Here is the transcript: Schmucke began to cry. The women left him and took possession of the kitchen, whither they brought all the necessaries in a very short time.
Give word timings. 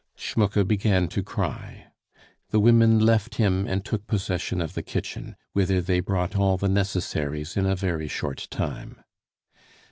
Schmucke 0.17 0.67
began 0.67 1.07
to 1.09 1.21
cry. 1.21 1.89
The 2.49 2.59
women 2.59 2.97
left 2.97 3.35
him 3.35 3.67
and 3.67 3.85
took 3.85 4.07
possession 4.07 4.59
of 4.59 4.73
the 4.73 4.81
kitchen, 4.81 5.35
whither 5.53 5.79
they 5.79 5.99
brought 5.99 6.35
all 6.35 6.57
the 6.57 6.67
necessaries 6.69 7.55
in 7.55 7.67
a 7.67 7.75
very 7.75 8.07
short 8.07 8.47
time. 8.49 9.03